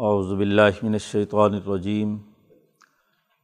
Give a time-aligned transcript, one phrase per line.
[0.00, 2.16] باللہ من الشیطان الرجیم،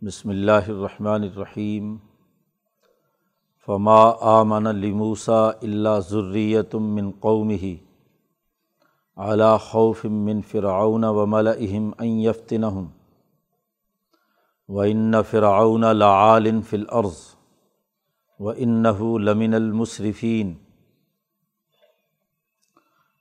[0.02, 1.96] بسم اللہ الرحمن الرحیم،
[3.68, 7.72] فما آمن لموسا اللہ ضروریتم من قومه
[9.16, 12.86] اعلیٰ خوف من فرعون و ملئہم ان یفتنہم،
[14.68, 17.22] و ان فرعون لعال فی الارض،
[18.40, 18.52] و
[19.30, 20.54] لمن المصرفین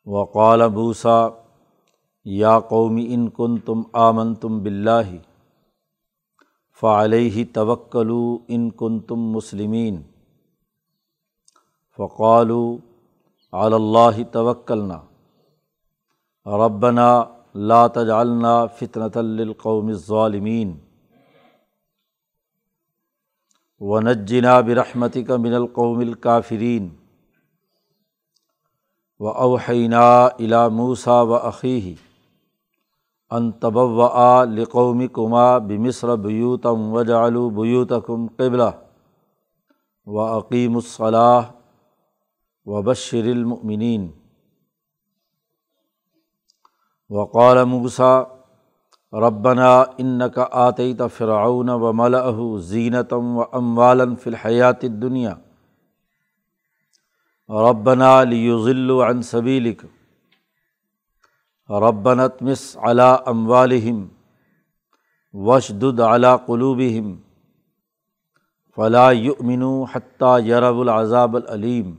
[0.07, 1.21] وقال بوسا
[2.25, 5.15] یا قومی ان کن تم آمن تم بلّہ
[6.81, 10.01] فعلیہ توکلو ان کن تم مسلمین
[11.99, 12.77] فقالو
[13.53, 14.99] اللّہ توکلنا
[16.45, 17.23] ربنا
[17.55, 20.77] لا تجعلنا فطنۃ للقوم الظالمین
[23.81, 26.89] ونجنا برحمتک من القوم الکافرین
[29.19, 29.95] و اوحینہ
[30.39, 31.93] الا موسا و عقیح
[33.37, 38.71] ان طبع لقومی کما بمصر بیوتم و جعلو بیوتکم قبلہ
[40.05, 41.45] و عقیم الصلاح
[42.65, 44.11] و بشر المؤمنین
[47.09, 48.23] وقال موسا
[49.13, 55.33] ربنا ان کا آتیت فرعون و ملح زینتم و اموالن فی الحیات دنیا
[57.49, 59.85] ربنا لیضل عن سبیلک
[61.69, 64.07] ربنت مس علا اموالہم
[65.33, 67.15] وشد علا قلوبہم
[68.77, 71.95] فلا یؤمنو حتیٰ یرب العذاب العلیم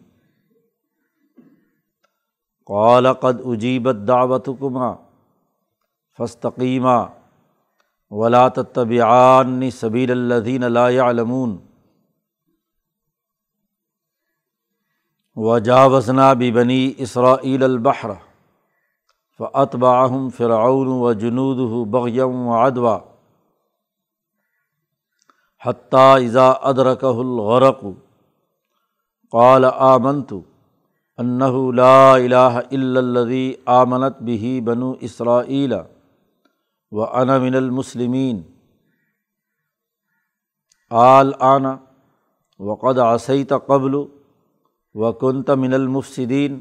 [2.67, 4.95] قال قد اجیبت دعوتکما
[6.19, 7.05] فستقیمہ
[8.11, 11.57] ولا تتبعان سبیل الذین لا يعلمون
[15.37, 18.11] وجاوزنا ببنی اسرائیل البحر
[19.41, 21.59] فعتباہم فرعون و جنود
[21.91, 22.99] بغیم و ادوا
[25.63, 27.85] حتیٰ ازا ادرک الغرق
[29.33, 30.33] قال آمنت
[31.19, 33.45] انہ لا الہ الا الذی
[33.75, 35.75] آمنت به بنو اسرائیل
[36.93, 38.43] و انا من المسلمین
[40.91, 41.77] آل آنا
[42.61, 43.95] وقد عصیت قبل
[44.95, 46.61] و کنت من المفصدین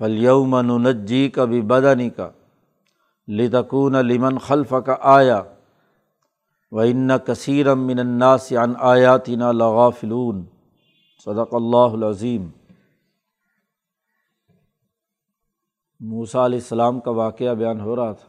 [0.00, 0.56] فلیوم
[0.88, 2.30] نجی کا بھی بدنی کا
[3.28, 5.42] لتکون لمن خلف کا آیا
[6.72, 10.44] و ان کثیرم من الناس عن آیاتنا لغافلون
[11.26, 12.48] صدق اللہ العظیم۔
[16.00, 18.28] موسیٰ علیہ السلام کا واقعہ بیان ہو رہا تھا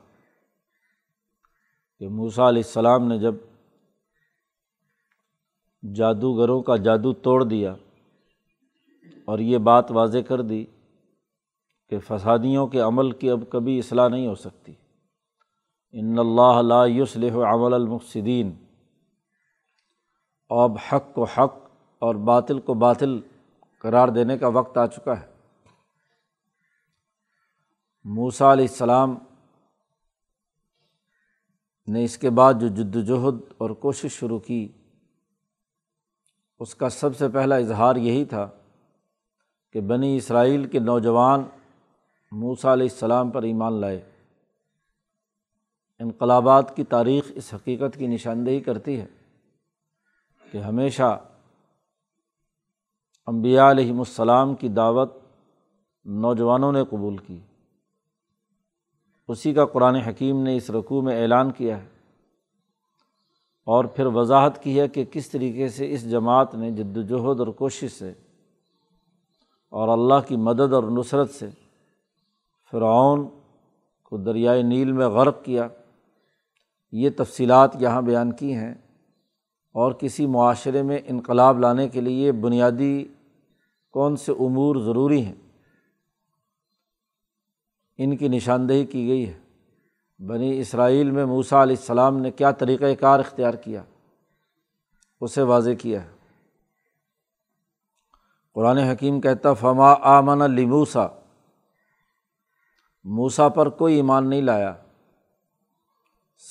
[2.00, 3.35] کہ موسیٰ علیہ السلام نے جب
[5.95, 7.75] جادوگروں کا جادو توڑ دیا
[9.25, 10.66] اور یہ بات واضح کر دی
[11.89, 14.73] کہ فسادیوں کے عمل کی اب کبھی اصلاح نہیں ہو سکتی۔
[15.91, 18.51] ان اللہ لا یصلح عمل المفصدین
[20.49, 21.53] اب حق کو حق
[21.99, 23.19] اور باطل کو باطل
[23.79, 25.33] قرار دینے کا وقت آ چکا ہے۔
[28.03, 29.15] موسا علیہ السلام
[31.88, 34.67] نے اس کے بعد جو جد وجہد اور کوشش شروع کی،
[36.59, 38.50] اس کا سب سے پہلا اظہار یہی تھا
[39.71, 41.44] کہ بنی اسرائیل کے نوجوان
[42.35, 44.09] موسا علیہ السلام پر ایمان لائے۔
[45.99, 49.05] انقلابات کی تاریخ اس حقیقت کی نشاندہی کرتی ہے
[50.51, 51.19] کہ ہمیشہ
[53.25, 55.13] امبیا علیہم السلام کی دعوت
[56.05, 57.39] نوجوانوں نے قبول کی۔
[59.27, 61.88] اسی کا قرآن حکیم نے اس رقوع میں اعلان کیا ہے۔
[63.65, 67.47] اور پھر وضاحت کی ہے کہ کس طریقے سے اس جماعت نے جد وجہد اور
[67.47, 68.09] کوشش سے
[69.69, 71.50] اور اللہ کی مدد اور نصرت سے
[72.73, 73.28] فرعون
[74.03, 75.67] کو دریائے نیل میں غرق کیا۔
[76.91, 78.73] یہ تفصیلات یہاں بیان کی ہیں۔
[79.73, 83.06] اور کسی معاشرے میں انقلاب لانے کے لیے بنیادی
[83.91, 85.35] کون سے امور ضروری ہیں؟
[87.97, 89.39] ان کی نشاندہی کی گئی ہے۔
[90.25, 93.83] بنی اسرائیل میں موسا علیہ السلام نے کیا طریقۂ کار اختیار کیا؟
[95.21, 96.09] اسے واضح کیا ہے۔
[98.53, 101.07] قرآن حکیم کہتا فما آمن لموسا
[103.05, 104.73] موسا پر کوئی ایمان نہیں لایا،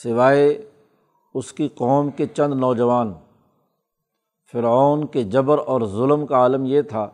[0.02, 0.69] سوائے
[1.34, 3.12] اس کی قوم کے چند نوجوان۔
[4.52, 7.08] فرعون کے جبر اور ظلم کا عالم یہ تھا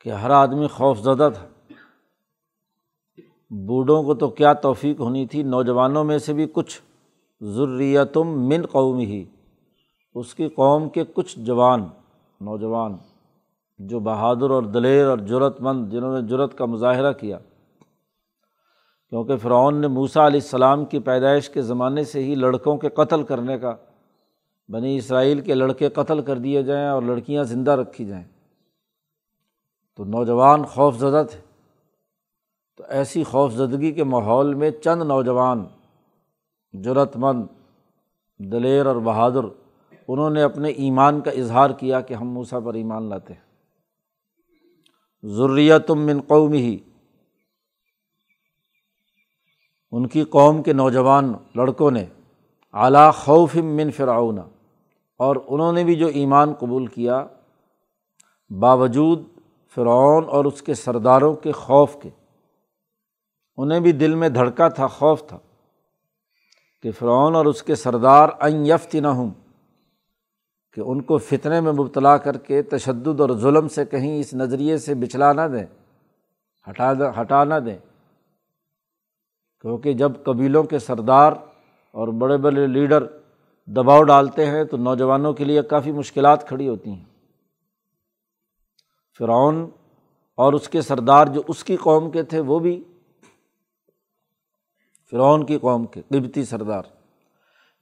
[0.00, 1.46] کہ ہر آدمی خوف زدہ تھا۔
[3.50, 6.80] بوڑھوں کو تو کیا توفیق ہونی تھی، نوجوانوں میں سے بھی کچھ
[7.40, 9.24] ضروریتم من قوم ہی
[10.14, 11.88] اس کی قوم کے کچھ جوان،
[12.40, 12.96] نوجوان،
[13.78, 17.38] جو بہادر اور دلیر اور جرت مند جنہوں نے جرت کا مظاہرہ کیا۔
[19.10, 23.22] کیونکہ فرعون نے موسا علیہ السلام کی پیدائش کے زمانے سے ہی لڑکوں کے قتل
[23.22, 23.76] کرنے کا،
[24.68, 28.24] بنی اسرائیل کے لڑکے قتل کر دیے جائیں اور لڑکیاں زندہ رکھی جائیں۔
[29.96, 31.40] تو نوجوان خوف زدہ تھے۔
[32.76, 35.64] تو ایسی خوف زدگی کے ماحول میں چند نوجوان
[36.72, 37.44] جرت مند
[38.38, 39.44] دلیر اور بہادر،
[40.08, 43.40] انہوں نے اپنے ایمان کا اظہار کیا کہ ہم موسا پر ایمان لاتے ہیں۔
[45.22, 46.78] ضروریتم من قومی ہی
[49.96, 52.04] ان کی قوم کے نوجوان لڑکوں نے
[52.74, 54.38] اعلیٰ خوف من فرعون،
[55.20, 57.24] اور انہوں نے بھی جو ایمان قبول کیا،
[58.50, 59.22] باوجود
[59.76, 62.10] فرعون اور اس کے سرداروں کے خوف کے۔
[63.58, 65.38] انہیں بھی دل میں دھڑکا تھا، خوف تھا
[66.84, 69.30] کہ فرعون اور اس کے سردار این یفت نہ ہوں
[70.76, 74.78] کہ ان کو فتنے میں مبتلا کر کے تشدد اور ظلم سے کہیں اس نظریے
[74.78, 75.66] سے بچلا نہ دیں،
[76.66, 77.78] ہٹا ہٹا نہ دیں۔
[79.60, 81.32] کیونکہ جب قبیلوں کے سردار
[81.92, 83.06] اور بڑے بڑے لیڈر
[83.66, 87.04] دباؤ ڈالتے ہیں تو نوجوانوں کے لیے کافی مشکلات کھڑی ہوتی ہیں۔
[89.18, 89.70] فرعون
[90.36, 92.84] اور اس کے سردار جو اس کی قوم کے تھے وہ بھی
[95.10, 96.82] فرعون کی قوم کے قبتی سردار۔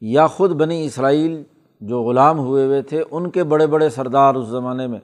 [0.00, 1.42] یا خود بنی اسرائیل
[1.80, 5.00] جو غلام ہوئے ہوئے تھے، ان کے بڑے بڑے سردار اس زمانے میں،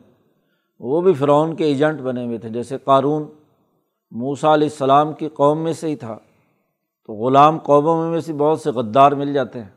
[0.81, 3.23] وہ بھی فرعون کے ایجنٹ بنے ہوئے تھے، جیسے قارون
[4.11, 6.19] موسا علیہ السلام کی قوم میں سے ہی تھا۔
[7.11, 9.69] تو غلام قوموں میں سے بہت سے غدار مل جاتے ہیں۔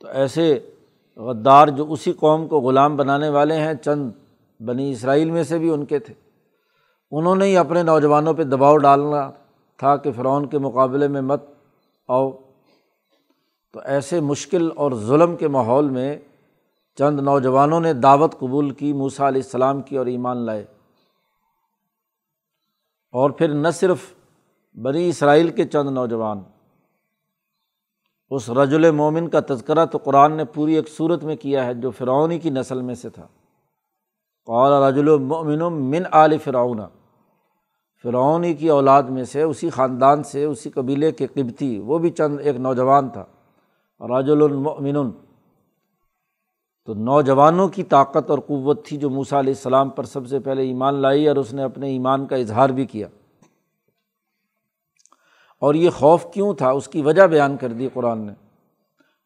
[0.00, 0.70] تو ایسے
[1.16, 4.10] غدار جو اسی قوم کو غلام بنانے والے ہیں، چند
[4.60, 6.14] بنی اسرائیل میں سے بھی ان کے تھے۔
[7.10, 9.30] انہوں نے ہی اپنے نوجوانوں پہ دباؤ ڈالنا
[9.76, 11.44] تھا کہ فرعون کے مقابلے میں مت
[12.08, 12.30] آؤ۔
[13.72, 16.18] تو ایسے مشکل اور ظلم کے ماحول میں
[16.98, 20.64] چند نوجوانوں نے دعوت قبول کی موسا علیہ السلام کی اور ایمان لائے۔
[23.12, 24.15] اور پھر نہ صرف
[24.82, 26.40] بنی اسرائیل کے چند نوجوان۔
[28.30, 31.90] اس رج مومن کا تذکرہ تو قرآن نے پوری ایک صورت میں کیا ہے جو
[31.90, 33.26] فرعونی کی نسل میں سے تھا۔
[34.46, 36.80] قال رجل المؤمن من عال فرعون۔
[38.02, 42.40] فرعونی کی اولاد میں سے، اسی خاندان سے، اسی قبیلے کے قبتی وہ بھی چند
[42.40, 43.24] ایک نوجوان تھا۔
[44.08, 45.10] راج المؤمن
[46.84, 50.62] تو نوجوانوں کی طاقت اور قوت تھی جو موسا علیہ السلام پر سب سے پہلے
[50.62, 53.08] ایمان لائی اور اس نے اپنے ایمان کا اظہار بھی کیا۔
[55.58, 58.32] اور یہ خوف کیوں تھا؟ اس کی وجہ بیان کر دی قرآن نے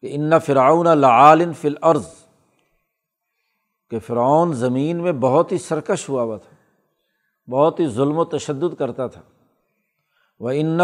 [0.01, 2.05] کہ ان فرعون لعالن فل عرض
[3.89, 6.55] کہ فرعون زمین میں بہت ہی سرکش ہوا ہوا تھا،
[7.51, 9.21] بہت ہی ظلم و تشدد کرتا تھا۔
[10.39, 10.79] وہ ان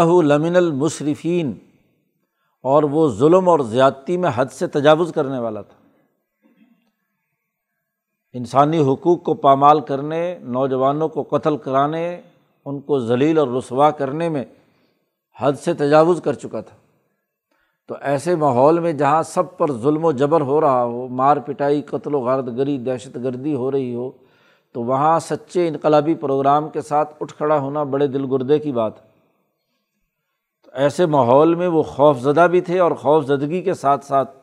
[15.40, 16.76] حد سے تجاوز کر چکا تھا۔
[17.88, 21.82] تو ایسے ماحول میں جہاں سب پر ظلم و جبر ہو رہا ہو، مار پٹائی،
[21.82, 24.10] قتل و غارت گری، دہشت گردی ہو رہی ہو،
[24.72, 29.02] تو وہاں سچے انقلابی پروگرام کے ساتھ اٹھ کھڑا ہونا بڑے دل گردے کی بات
[29.02, 29.08] ہے۔
[30.64, 34.36] تو ایسے ماحول میں وہ خوف زدہ بھی تھے اور خوف زدگی کے ساتھ ساتھ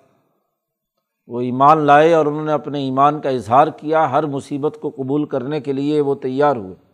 [1.27, 5.25] وہ ایمان لائے اور انہوں نے اپنے ایمان کا اظہار کیا۔ ہر مصیبت کو قبول
[5.25, 6.84] کرنے کے لیے وہ تیار ہوئے۔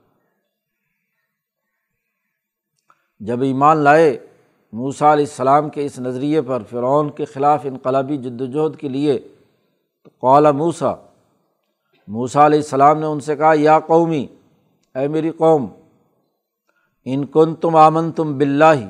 [3.25, 4.17] جب ایمان لائے
[4.73, 9.17] موسا علیہ السلام کے اس نظریے پر فرعون کے خلاف انقلابی جد وجہد کے لیے
[10.03, 10.93] تو قالا موسا
[12.07, 14.25] موسا علیہ السلام نے ان سے کہا، یا قومی،
[14.95, 15.65] اے میری قوم،
[17.05, 18.87] ان کن تم آمن تم بلّہ ہی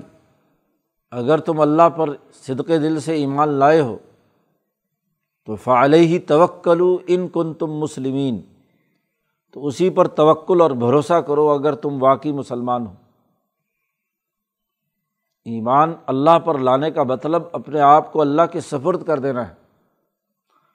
[1.11, 2.09] اگر تم اللہ پر
[2.47, 3.97] صدق دل سے ایمان لائے ہو،
[5.45, 8.41] تو فعال ہی توکلو ان کن تم مسلمین،
[9.51, 12.93] تو اسی پر توکل اور بھروسہ کرو اگر تم واقعی مسلمان ہو۔
[15.45, 19.53] ایمان اللہ پر لانے کا مطلب اپنے آپ کو اللہ کے سفرد کر دینا ہے۔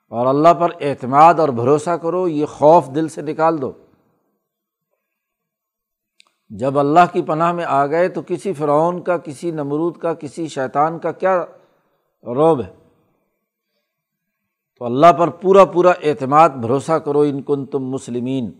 [0.09, 3.73] اور اللہ پر اعتماد اور بھروسہ کرو، یہ خوف دل سے نکال دو۔
[6.49, 10.49] جب اللہ کی پناہ میں آ گئے تو کسی فرعون کا، کسی نمرود کا، کسی
[10.49, 11.45] شیطان کا کیا
[12.23, 12.75] روب ہے؟
[14.79, 18.51] تو اللہ پر پورا پورا اعتماد، بھروسہ کرو، ان کن تم مسلمین۔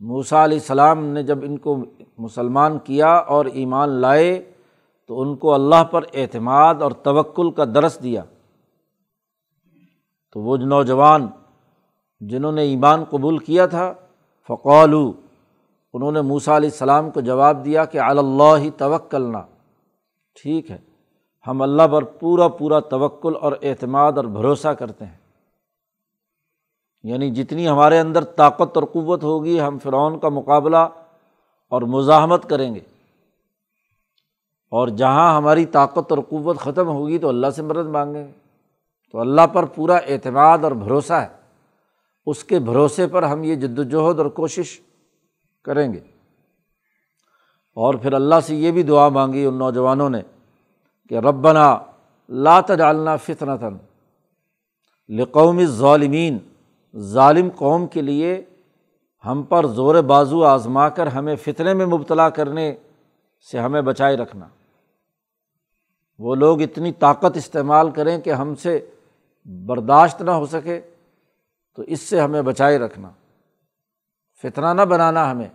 [0.00, 1.76] موسا علیہ السلام نے جب ان کو
[2.18, 4.50] مسلمان کیا اور ایمان لائے
[5.08, 8.22] تو ان کو اللہ پر اعتماد اور توکل کا درس دیا۔
[10.32, 11.28] تو وہ نوجوان
[12.20, 13.94] جنہوں نے ایمان قبول کیا تھا
[14.48, 15.12] فقولو
[15.92, 19.42] انہوں نے موسا علیہ السلام کو جواب دیا کہ اللہ ہی توکلنا۔
[20.42, 20.78] ٹھیک ہے،
[21.46, 25.18] ہم اللہ پر پورا پورا توکل اور اعتماد اور بھروسہ کرتے ہیں۔
[27.02, 30.88] یعنی جتنی ہمارے اندر طاقت اور قوت ہوگی، ہم فرعون کا مقابلہ
[31.68, 32.80] اور مزاحمت کریں گے۔
[34.74, 38.32] اور جہاں ہماری طاقت اور قوت ختم ہوگی تو اللہ سے مدد مانگیں۔ گے
[39.12, 41.28] تو اللہ پر پورا اعتماد اور بھروسہ ہے۔
[42.26, 44.80] اس کے بھروسے پر ہم یہ جد وجہد اور کوشش
[45.64, 45.98] کریں گے۔
[47.74, 50.20] اور پھر اللہ سے یہ بھی دعا مانگی ان نوجوانوں نے
[51.08, 51.78] کہ ربنا
[52.28, 53.76] لا تجعلنا فتنۃ
[55.08, 56.38] لقوم ظالمین
[56.96, 58.44] ظالم قوم کے لیے
[59.26, 62.74] ہم پر زور بازو آزما کر ہمیں فتنے میں مبتلا کرنے
[63.50, 64.46] سے ہمیں بچائے رکھنا۔
[66.18, 68.78] وہ لوگ اتنی طاقت استعمال کریں کہ ہم سے
[69.46, 70.80] برداشت نہ ہو سکے،
[71.78, 73.10] تو اس سے ہمیں بچائے رکھنا۔
[74.44, 75.48] فتنہ نہ بنانا ہمیں،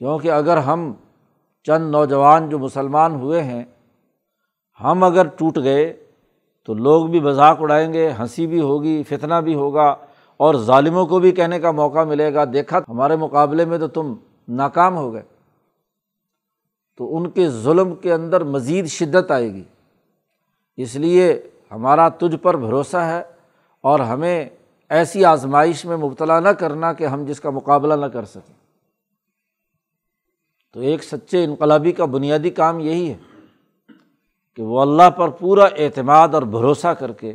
[0.00, 0.92] کیونکہ اگر ہم
[1.66, 3.64] چند نوجوان جو مسلمان ہوئے ہیں،
[4.80, 5.92] ہم اگر ٹوٹ گئے
[6.68, 9.88] تو لوگ بھی مذاق اڑائیں گے، ہنسی بھی ہوگی، فتنہ بھی ہوگا،
[10.40, 14.14] اور ظالموں کو بھی کہنے کا موقع ملے گا، دیکھا ہمارے مقابلے میں تو تم
[14.48, 15.22] ناکام ہو گئے۔
[16.96, 19.64] تو ان کے ظلم کے اندر مزید شدت آئے گی۔
[20.76, 23.22] اس لیے ہمارا تجھ پر بھروسہ ہے
[23.80, 24.48] اور ہمیں
[24.88, 28.54] ایسی آزمائش میں مبتلا نہ کرنا کہ ہم جس کا مقابلہ نہ کر سکیں۔
[30.72, 33.16] تو ایک سچے انقلابی کا بنیادی کام یہی ہے
[34.54, 37.34] کہ وہ اللہ پر پورا اعتماد اور بھروسہ کر کے،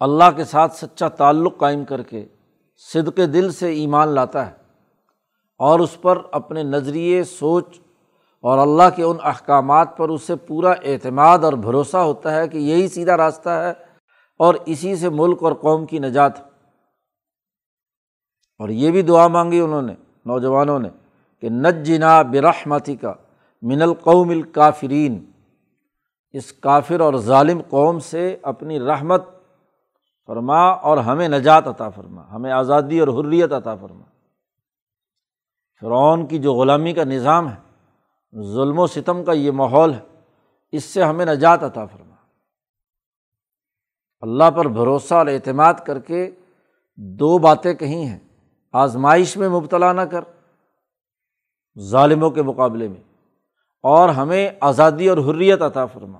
[0.00, 2.26] اللہ کے ساتھ سچا تعلق قائم کر کے،
[2.76, 4.63] صدق دل سے ایمان لاتا ہے۔
[5.58, 7.80] اور اس پر اپنے نظریے، سوچ
[8.40, 12.88] اور اللہ کے ان احکامات پر اسے پورا اعتماد اور بھروسہ ہوتا ہے کہ یہی
[12.88, 13.72] سیدھا راستہ ہے
[14.38, 16.32] اور اسی سے ملک اور قوم کی نجات۔
[18.58, 19.94] اور یہ بھی دعا مانگی انہوں نے،
[20.26, 20.88] نوجوانوں نے،
[21.40, 23.12] کہ نج جنا برحمتی کا
[23.62, 25.24] من القوم الکافرین۔
[26.32, 29.22] اس کافر اور ظالم قوم سے اپنی رحمت
[30.26, 34.13] فرما اور ہمیں نجات عطا فرما، ہمیں آزادی اور حریت عطا فرما۔
[35.84, 37.56] فرعون کی جو غلامی کا نظام ہے،
[38.42, 40.00] ظلم و ستم کا یہ ماحول ہے،
[40.72, 42.14] اس سے ہمیں نجات عطا فرما۔
[44.20, 46.30] اللہ پر بھروسہ اور اعتماد کر کے
[46.96, 48.18] دو باتیں کہی ہیں،
[48.72, 50.20] آزمائش میں مبتلا نہ کر،
[51.78, 53.02] ظالموں کے مقابلے میں،
[53.82, 56.18] اور ہمیں آزادی اور حریت عطا فرما۔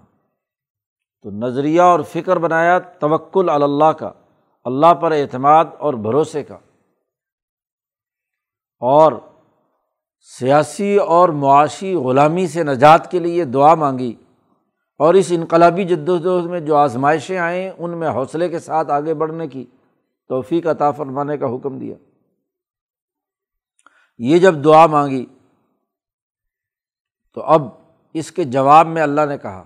[1.22, 4.12] تو نظریہ اور فکر بنایا توکل اللہ کا،
[4.64, 6.58] اللہ پر اعتماد اور بھروسے کا۔
[8.80, 9.12] اور
[10.32, 14.12] سیاسی اور معاشی غلامی سے نجات کے لیے دعا مانگی
[15.00, 19.14] اور اس انقلابی جد وجہد میں جو آزمائشیں آئیں، ان میں حوصلے کے ساتھ آگے
[19.14, 19.64] بڑھنے کی
[20.30, 21.94] توفیق عطا فرمانے کا حکم دیا۔
[24.18, 25.24] یہ جب دعا مانگی،
[27.36, 27.62] تو اب
[28.14, 29.64] اس کے جواب میں اللہ نے کہا،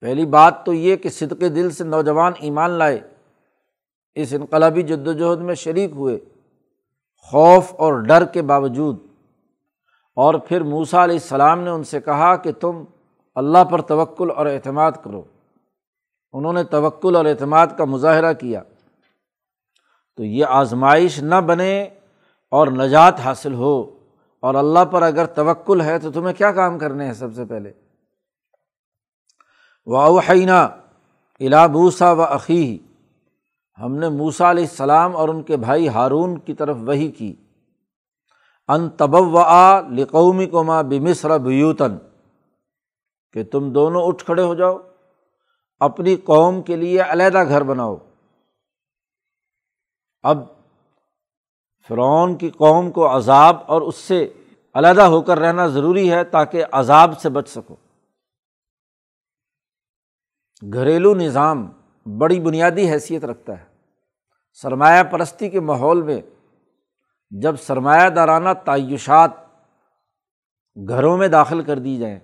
[0.00, 3.00] پہلی بات تو یہ کہ صدقے دل سے نوجوان ایمان لائے،
[4.14, 6.18] اس انقلابی جد وجہد میں شریک ہوئے،
[7.32, 8.98] خوف اور ڈر کے باوجود
[10.20, 12.84] اور پھر موسا علیہ السلام نے ان سے کہا کہ تم
[13.34, 15.22] اللہ پر توکل اور اعتماد کرو۔
[16.32, 18.62] انہوں نے توکل اور اعتماد کا مظاہرہ کیا۔
[20.16, 21.82] تو یہ آزمائش نہ بنے
[22.50, 23.98] اور نجات حاصل ہو۔
[24.40, 27.72] اور اللہ پر اگر توکل ہے تو تمہیں کیا کام کرنے ہیں سب سے پہلے؟
[29.86, 30.68] واؤحینہ
[31.40, 32.78] الابوسا و عقی
[33.82, 37.34] ہم نے موسا علیہ السلام اور ان کے بھائی ہارون کی طرف وہی کی۔
[38.70, 39.42] ان تب و
[39.90, 41.96] لقومی کو ماں بمصر بیوتن
[43.32, 44.78] کہ تم دونوں اٹھ کھڑے ہو جاؤ،
[45.80, 47.96] اپنی قوم کے لیے علیحدہ گھر بناؤ۔
[50.22, 50.38] اب
[51.88, 54.32] فرعون کی قوم کو عذاب اور اس سے
[54.74, 57.76] علیحدہ ہو کر رہنا ضروری ہے تاکہ عذاب سے بچ سکو۔
[60.72, 61.68] گھریلو نظام
[62.18, 63.64] بڑی بنیادی حیثیت رکھتا ہے۔
[64.52, 66.20] سرمایہ پرستی کے ماحول میں
[67.32, 69.30] جب سرمایہ دارانہ تعیشات
[70.76, 72.18] گھروں میں داخل کر دی جائیں،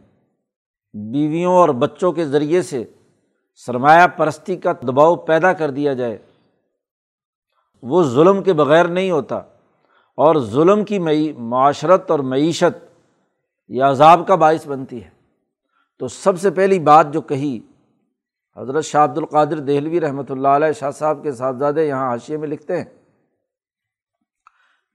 [0.95, 2.85] بیویوں اور بچوں کے ذریعے سے
[3.67, 6.17] سرمایہ پرستی کا دباؤ پیدا کر دیا جائے،
[7.83, 9.37] وہ ظلم کے بغیر نہیں ہوتا
[10.19, 12.85] اور ظلم کی معاشرت اور معیشت
[13.69, 15.11] یا عذاب کا باعث بنتی ہے۔
[16.01, 17.59] تو سب سے پہلی بات جو کہی
[18.57, 22.49] حضرت شاہ عبد القادر دہلوی رحمۃ اللہ علیہ شاہ صاحب کے صاحبزادے یہاں حاشیے میں
[22.49, 22.85] لکھتے ہیں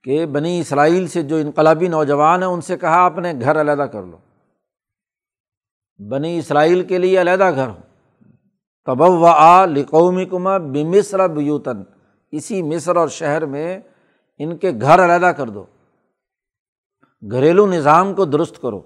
[0.03, 4.03] کہ بنی اسرائیل سے جو انقلابی نوجوان ہیں، ان سے کہا، اپنے گھر علیحدہ کر
[4.03, 4.17] لو۔
[6.09, 7.79] بنی اسرائیل کے لیے علیحدہ گھر ہو
[8.85, 11.83] تب و آ لقومی کما بمصر بیوتن
[12.31, 13.79] اسی مصر اور شہر میں
[14.39, 15.65] ان کے گھر علیحدہ کر دو۔
[17.31, 18.81] گھریلو نظام کو درست کرو۔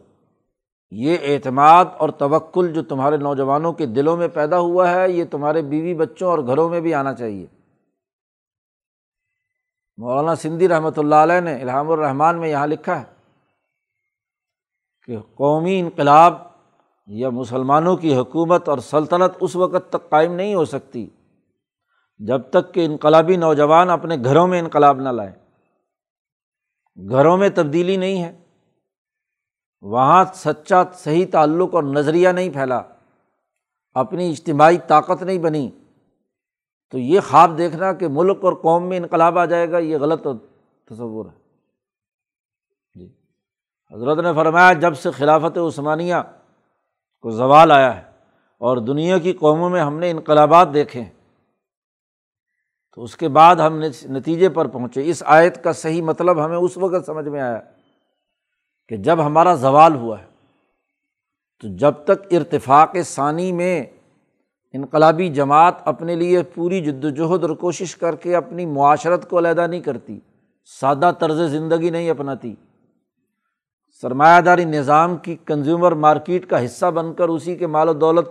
[0.91, 5.61] یہ اعتماد اور توکل جو تمہارے نوجوانوں کے دلوں میں پیدا ہوا ہے، یہ تمہارے
[5.61, 7.45] بیوی بچوں اور گھروں میں بھی آنا چاہیے۔
[9.97, 13.05] مولانا سندھی رحمۃ اللہ علیہ نے الحام الرحمٰن میں یہاں لکھا ہے
[15.05, 16.33] کہ قومی انقلاب
[17.07, 21.09] یا مسلمانوں کی حکومت اور سلطنت اس وقت تک قائم نہیں ہو سکتی
[22.19, 25.31] جب تک کہ انقلابی نوجوان اپنے گھروں میں انقلاب نہ لائیں۔
[27.09, 28.39] گھروں میں تبدیلی نہیں ہے۔
[29.81, 32.81] وہاں سچا صحیح تعلق اور نظریہ نہیں پھیلا۔
[33.93, 35.71] اپنی اجتماعی طاقت نہیں بنی۔
[36.91, 40.27] تو یہ خواب دیکھنا کہ ملک اور قوم میں انقلاب آ جائے گا، یہ غلط
[40.87, 41.37] تصور ہے۔
[42.95, 43.07] جی۔
[43.91, 46.15] حضرت نے فرمایا، جب سے خلافت عثمانیہ
[47.23, 48.03] کو زوال آیا ہے
[48.61, 51.09] اور دنیا کی قوموں میں ہم نے انقلابات دیکھے ہیں،
[52.93, 56.77] تو اس کے بعد ہم نتیجے پر پہنچے۔ اس آیت کا صحیح مطلب ہمیں اس
[56.77, 57.59] وقت سمجھ میں آیا
[58.87, 60.27] کہ جب ہمارا زوال ہوا ہے،
[61.61, 63.83] تو جب تک ارتفاق ثانی میں
[64.75, 69.67] انقلابی جماعت اپنے لیے پوری جد وجہد اور کوشش کر کے اپنی معاشرت کو علیحدہ
[69.67, 70.19] نہیں کرتی،
[70.81, 72.55] سادہ طرز زندگی نہیں اپناتی۔
[74.01, 78.27] سرمایہ داری نظام کی کنزیومر مارکیٹ کا حصہ بن کر اسی کے مال و دولت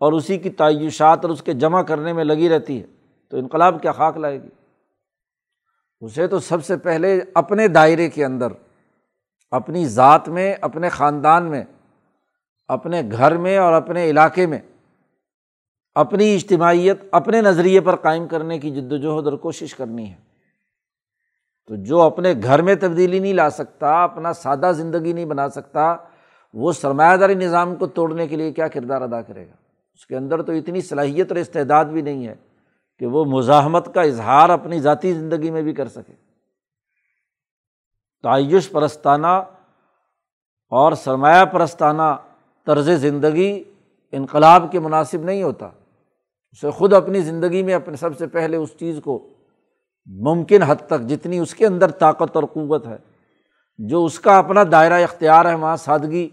[0.00, 2.86] اور اسی کی تعیشات اور اس کے جمع کرنے میں لگی رہتی ہے،
[3.28, 4.48] تو انقلاب کیا خاک لائے گی؟
[6.00, 8.48] اسے تو سب سے پہلے اپنے دائرے کے اندر،
[9.50, 11.64] اپنی ذات میں، اپنے خاندان میں،
[12.68, 14.58] اپنے گھر میں اور اپنے علاقے میں۔
[15.96, 20.16] اپنی اجتماعیت، اپنے نظریے پر قائم کرنے کی جد وجہد اور کوشش کرنی ہے۔
[21.66, 25.96] تو جو اپنے گھر میں تبدیلی نہیں لا سکتا، اپنا سادہ زندگی نہیں بنا سکتا،
[26.54, 29.52] وہ سرمایہ داری نظام کو توڑنے کے لیے کیا کردار ادا کرے گا؟
[29.94, 32.34] اس کے اندر تو اتنی صلاحیت اور استعداد بھی نہیں ہے
[32.98, 36.12] کہ وہ مزاحمت کا اظہار اپنی ذاتی زندگی میں بھی کر سکے۔
[38.22, 39.42] تعیش پرستانہ
[40.68, 42.16] اور سرمایہ پرستانہ
[42.66, 43.64] طرز زندگی
[44.12, 45.70] انقلاب کے مناسب نہیں ہوتا۔
[46.52, 49.28] اسے خود اپنی زندگی میں اپنے سب سے پہلے اس چیز کو
[50.06, 52.96] ممکن حد تک جتنی اس کے اندر طاقت اور قوت ہے،
[53.78, 56.28] جو اس کا اپنا دائرہ اختیار ہے وہاں سادگی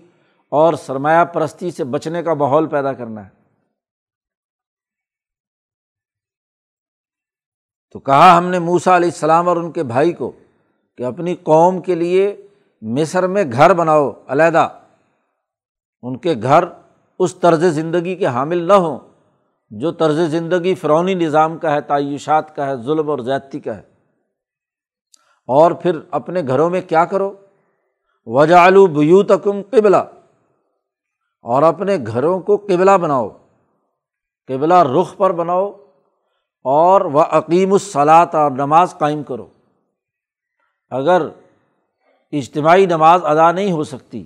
[0.50, 3.30] اور سرمایہ پرستی سے بچنے کا ماحول پیدا کرنا ہے۔
[7.92, 10.32] تو کہا ہم نے موسا علیہ السلام اور ان کے بھائی کو
[10.98, 12.48] کہ اپنی قوم کے لیے
[12.82, 14.68] مصر میں گھر بناؤ، علیحدہ۔
[16.02, 16.64] ان کے گھر
[17.20, 19.13] اس طرز زندگی کے حامل نہ ہوں۔
[19.80, 23.82] جو طرز زندگی فرونی نظام کا ہے، تعیشات کا ہے، ظلم اور زیادتی کا ہے۔
[25.48, 27.34] اور پھر اپنے گھروں میں کیا کرو؟
[28.26, 29.98] وجالو بیوتکم قبلہ۔
[31.42, 33.30] اور اپنے گھروں کو قبلہ بناؤ۔
[34.48, 35.72] قبلہ رخ پر بناؤ۔
[36.64, 39.48] اور وہ عقیم الصلاط اور نماز قائم کرو۔
[40.90, 41.22] اگر
[42.32, 44.26] اجتماعی نماز ادا نہیں ہو سکتی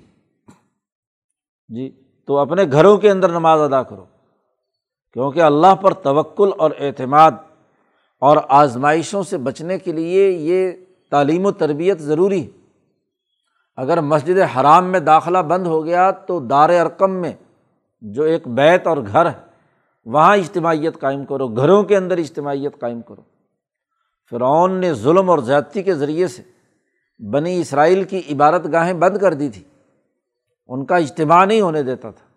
[1.68, 4.04] جی تو اپنے گھروں کے اندر نماز ادا کرو۔
[5.18, 7.30] کیونکہ اللہ پر توکل اور اعتماد
[8.20, 10.72] اور آزمائشوں سے بچنے کے لیے یہ
[11.10, 12.50] تعلیم و تربیت ضروری ہے۔
[13.76, 17.32] اگر مسجد حرام میں داخلہ بند ہو گیا تو دار ارقم میں
[18.00, 19.40] جو ایک بیت اور گھر ہے،
[20.04, 23.22] وہاں اجتماعیت قائم کرو، گھروں کے اندر اجتماعیت قائم کرو۔
[24.30, 26.42] فرعون نے ظلم اور زیادتی کے ذریعے سے
[27.30, 29.62] بنی اسرائیل کی عبارت گاہیں بند کر دی تھی۔
[30.68, 32.27] ان کا اجتماع نہیں ہونے دیتا تھا۔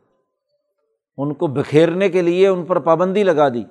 [1.18, 3.64] ان کو بکھیرنے کے لیے ان پر پابندی لگا دی۔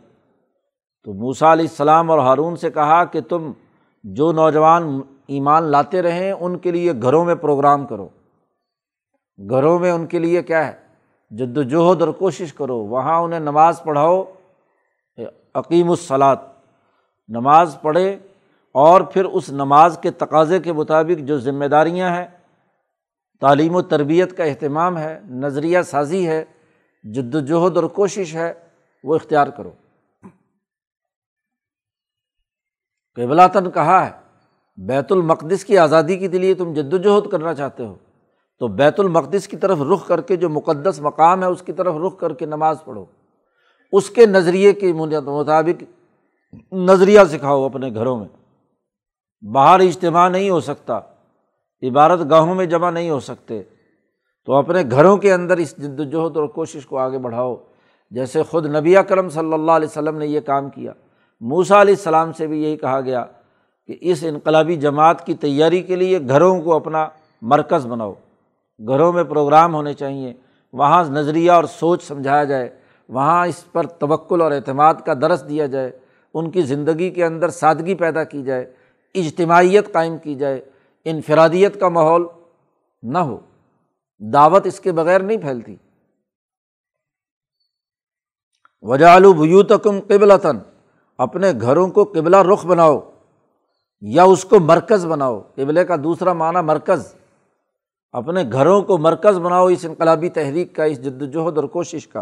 [1.04, 3.52] تو موسا علیہ السلام اور ہارون سے کہا کہ تم
[4.04, 8.08] جو نوجوان ایمان لاتے رہیں ان کے لیے گھروں میں پروگرام کرو۔
[9.50, 10.72] گھروں میں ان کے لیے کیا ہے؟
[11.30, 14.24] جد وجہد اور کوشش کرو۔ وہاں انہیں نماز پڑھاؤ
[15.54, 16.40] عقیم الصلاط
[17.28, 18.18] نماز پڑھے
[18.74, 22.26] اور پھر اس نماز کے تقاضے کے مطابق جو ذمہ داریاں ہیں،
[23.40, 26.44] تعلیم و تربیت کا اہتمام ہے، نظریہ سازی ہے
[27.02, 28.52] جد وجہد اور کوشش ہے،
[29.04, 29.70] وہ اختیار کرو۔
[33.14, 34.10] قبلاً کہا ہے،
[34.76, 37.94] بیت المقدس کی آزادی کے لیے تم جد وجہد کرنا چاہتے ہو۔
[38.58, 41.94] تو بیت المقدس کی طرف رخ کر کے جو مقدس مقام ہے، اس کی طرف
[42.06, 43.04] رخ کر کے نماز پڑھو۔
[43.92, 45.84] اس کے نظریے کے مطابق
[46.72, 48.28] نظریہ سکھاؤ اپنے گھروں میں۔
[49.52, 51.00] باہر اجتماع نہیں ہو سکتا،
[51.82, 53.62] عبارت گاہوں میں جمع نہیں ہو سکتے۔
[54.50, 57.56] تو اپنے گھروں کے اندر اس جد وجہد اور کوشش کو آگے بڑھاؤ۔
[58.10, 60.92] جیسے خود نبی کرم صلی اللہ علیہ وسلم نے یہ کام کیا۔
[61.40, 63.24] موسا علیہ السلام سے بھی یہی کہا گیا
[63.86, 67.08] کہ اس انقلابی جماعت کی تیاری کے لیے گھروں کو اپنا
[67.42, 68.12] مرکز بناؤ۔
[68.88, 70.32] گھروں میں پروگرام ہونے چاہئیں
[70.72, 72.68] وہاں نظریہ اور سوچ سمجھایا جائے۔
[73.08, 75.90] وہاں اس پر توکل اور اعتماد کا درس دیا جائے۔
[76.34, 78.72] ان کی زندگی کے اندر سادگی پیدا کی جائے۔
[79.14, 80.60] اجتماعیت قائم کی جائے۔
[81.04, 82.26] انفرادیت کا ماحول
[83.02, 83.38] نہ ہو۔
[84.20, 85.76] دعوت اس کے بغیر نہیں پھیلتی۔
[88.82, 90.58] وجالو بیوتکم قبلتاً
[91.18, 93.10] اپنے گھروں کو قبلہ رخ بناؤ
[94.00, 97.14] یا اس کو مرکز بناؤ۔ قبلے کا دوسرا معنی مرکز۔
[98.12, 102.20] اپنے گھروں کو مرکز بناؤ اس انقلابی تحریک کا، اس جد وجہد اور کوشش کا۔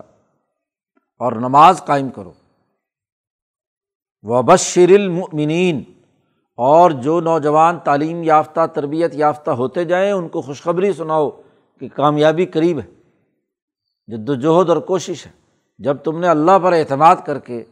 [1.18, 2.32] اور نماز قائم کرو۔
[4.22, 5.84] وبشر المؤمنین
[6.56, 11.30] اور جو نوجوان تعلیم یافتہ، تربیت یافتہ ہوتے جائیں، ان کو خوشخبری سناؤ۔
[11.80, 12.86] کہ کامیابی قریب ہے
[14.06, 15.30] جد وجہد اور کوشش ہے۔
[15.78, 17.64] جب تم نے اللہ پر اعتماد کر کے،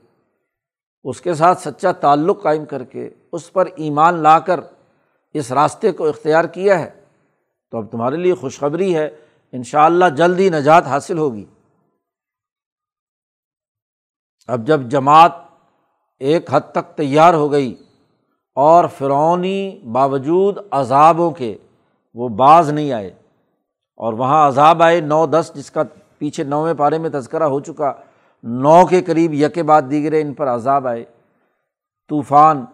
[1.05, 4.61] اس کے ساتھ سچا تعلق قائم کر کے اس پر ایمان لا کر
[5.35, 6.91] اس راستے کو اختیار کیا ہے،
[7.71, 9.07] تو اب تمہارے لیے خوشخبری ہے
[9.53, 11.45] ان شاء اللہ جلد ہی نجات حاصل ہوگی۔
[14.49, 15.33] اب جب جماعت
[16.19, 17.75] ایک حد تک تیار ہو گئی
[18.55, 21.57] اور فرونی باوجود عذابوں کے
[22.15, 23.15] وہ بعض نہیں آئے
[23.97, 25.83] اور وہاں عذاب آئے، نو دس، جس کا
[26.19, 27.93] پیچھے نویں پارے میں تذکرہ ہو چکا،
[28.43, 31.05] نو کے قریب یک بعد دیگرے ان پر عذاب آئے۔
[32.09, 32.65] طوفان،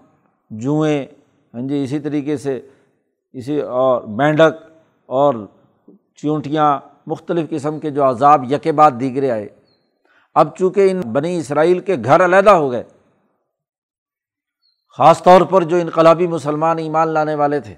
[0.51, 1.07] جوئیں
[1.55, 2.61] ہاں جی اسی طریقے سے
[3.35, 4.63] اسی اور مینڈک
[5.09, 5.35] اور
[6.15, 9.49] چونٹیاں، مختلف قسم کے جو عذاب یک بعد دیگرے آئے۔
[10.35, 12.83] اب چونکہ ان بنی اسرائیل کے گھر علیحدہ ہو گئے،
[14.99, 17.75] خاص طور پر جو انقلابی مسلمان ایمان لانے والے تھے،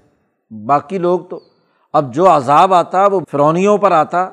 [0.50, 1.40] باقی لوگ تو
[1.94, 4.30] اب جو عذاب آتا وہ فرونیوں پر آتا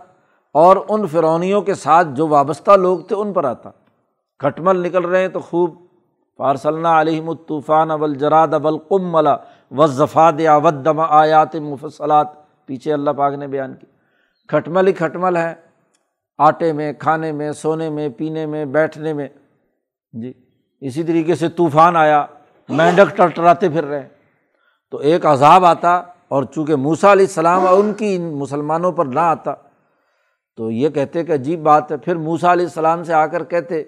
[0.53, 3.69] اور ان فرونیوں کے ساتھ جو وابستہ لوگ تھے ان پر آتا۔
[4.39, 5.85] کھٹمل نکل رہے ہیں تو خوب
[6.37, 9.35] فارسلہ علیہم الطوفان اول جراد ابل قم ملا
[9.71, 12.27] و ظفاد ودم آیات مفصلات۔
[12.65, 13.85] پیچھے اللہ پاک نے بیان کی۔
[14.47, 15.53] کھٹمل ہی کھٹمل ہے
[16.37, 19.27] آٹے میں، کھانے میں، سونے میں، پینے میں، بیٹھنے میں۔
[20.13, 20.33] جی
[20.81, 22.25] اسی طریقے سے طوفان آیا۔
[22.69, 24.07] مینڈک ٹرٹراتے پھر رہے۔
[24.91, 29.05] تو ایک عذاب آتا اور چونکہ موسا علیہ السلام اور ان کی ان مسلمانوں پر
[29.05, 29.53] نہ آتا،
[30.57, 33.83] تو یہ کہتے کہ عجیب بات ہے۔ پھر موسا علیہ السلام سے آ کر کہتے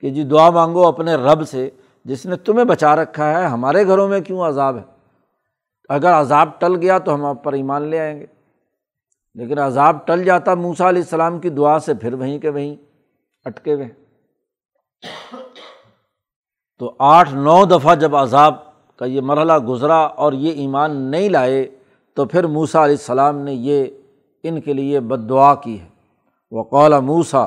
[0.00, 1.70] کہ جی دعا مانگو اپنے رب سے،
[2.04, 4.82] جس نے تمہیں بچا رکھا ہے، ہمارے گھروں میں کیوں عذاب ہے؟
[5.88, 8.26] اگر عذاب ٹل گیا تو ہم آپ پر ایمان لے آئیں گے۔
[9.34, 12.76] لیکن عذاب ٹل جاتا موسا علیہ السلام کی دعا سے پھر وہیں کہ وہیں
[13.44, 13.88] اٹکے ہوئے۔
[16.78, 18.54] تو آٹھ نو دفعہ جب عذاب
[18.96, 21.81] کا یہ مرحلہ گزرا اور یہ ایمان نہیں لائے
[22.16, 23.84] تو پھر موسا علیہ السلام نے یہ
[24.44, 25.88] ان کے لیے بد دعا کی ہے۔
[26.50, 27.46] وہ قول موسا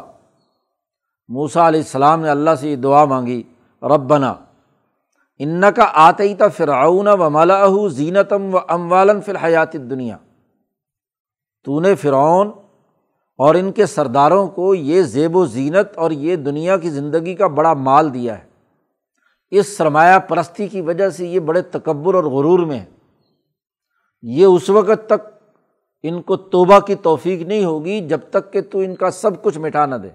[1.30, 3.44] موسا علیہ السلام نے اللہ سے یہ دعا مانگی،
[3.82, 4.34] ربنا
[5.40, 10.18] ان کا آتے تھا فرعون و ملا زینتم و ام فی الحیات دنیا
[11.64, 12.52] تو نے فرعون
[13.40, 17.48] اور ان کے سرداروں کو یہ زیب و زینت اور یہ دنیا کی زندگی کا
[17.48, 18.44] بڑا مال دیا ہے۔
[19.52, 22.95] اس سرمایہ پرستی کی وجہ سے یہ بڑے تکبر اور غرور میں ہے
[24.28, 25.54] یہ اس وقت تک
[26.04, 29.58] ان کو توبہ کی توفیق نہیں ہوگی جب تک کہ تو ان کا سب کچھ
[29.58, 30.10] مٹا نہ دے۔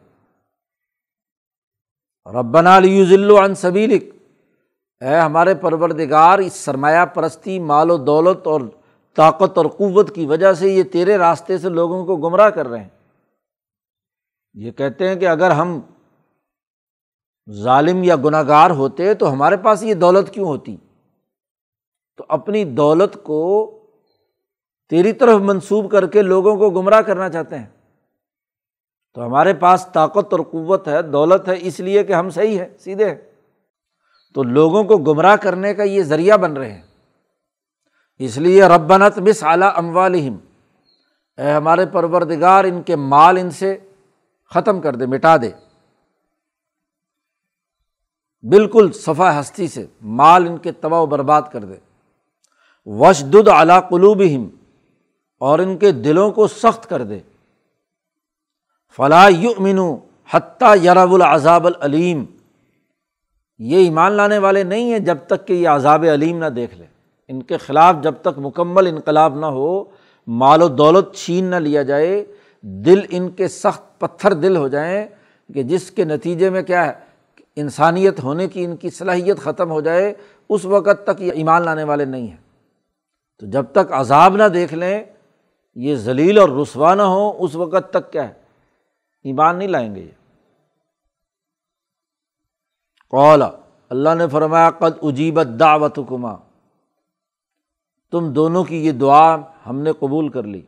[2.31, 4.03] ربنا ذیل عن سبیلک۔
[5.01, 8.61] اے ہمارے پروردگار، اس سرمایہ پرستی، مال و دولت اور
[9.15, 12.81] طاقت اور قوت کی وجہ سے یہ تیرے راستے سے لوگوں کو گمراہ کر رہے
[12.81, 12.89] ہیں۔
[14.55, 15.81] یہ کہتے ہیں کہ اگر ہم
[17.51, 20.77] ظالم یا گناہ گار ہوتے تو ہمارے پاس یہ دولت کیوں ہوتی؟
[22.17, 23.77] تو اپنی دولت کو
[24.91, 27.67] تیری طرف منسوب کر کے لوگوں کو گمراہ کرنا چاہتے ہیں۔
[29.15, 32.77] تو ہمارے پاس طاقت اور قوت ہے، دولت ہے، اس لیے کہ ہم صحیح ہے
[32.81, 33.15] سیدھے
[34.35, 36.83] تو لوگوں کو گمراہ کرنے کا یہ ذریعہ بن رہے ہیں۔
[38.19, 40.37] اس لیے ربنت بس اعلیٰ اموالہم۔
[41.39, 43.79] اے ہمارے پروردگار، ان کے مال ان سے
[44.55, 45.51] ختم کر دے، مٹا دے۔
[48.43, 51.77] بالکل صفا ہستی سے مال ان کے تباہ و برباد کر دے۔
[52.87, 54.49] وشد اعلیٰ قلوبہم۔
[55.41, 57.19] اور ان کے دلوں کو سخت کر دے۔
[58.97, 59.97] فلاح یؤمنو
[60.31, 62.25] حتیٰ یرب العذاب العلیم
[63.59, 66.87] یہ ایمان لانے والے نہیں ہیں جب تک کہ یہ عذاب علیم نہ دیکھ لے
[67.29, 69.85] ان کے خلاف جب تک مکمل انقلاب نہ ہو،
[70.27, 72.25] مال و دولت چھین نہ لیا جائے،
[72.63, 75.07] دل ان کے سخت پتھر دل ہو جائیں
[75.55, 76.93] کہ جس کے نتیجے میں کیا ہے،
[77.57, 80.15] انسانیت ہونے کی ان کی صلاحیت ختم ہو جائے،
[80.49, 82.37] اس وقت تک یہ ایمان لانے والے نہیں ہیں۔
[83.39, 85.05] تو جب تک عذاب نہ دیکھ لیں
[85.75, 88.35] یہ ذلیل اور رسوا نہ ہو، اس وقت تک کیا ہے؟
[89.25, 90.11] ایمان نہیں لائیں گے یہ۔
[93.11, 93.51] قولا
[93.89, 96.35] اللہ نے فرمایا، قد اجیبت دعوت کما
[98.11, 100.63] تم دونوں کی یہ دعا ہم نے قبول کر لی۔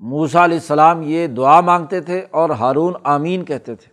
[0.00, 3.92] موسا علیہ السلام یہ دعا مانگتے تھے اور ہارون آمین کہتے تھے۔